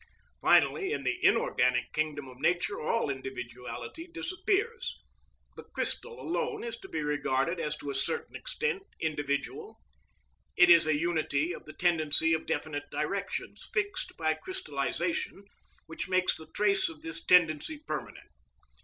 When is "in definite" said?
12.33-12.89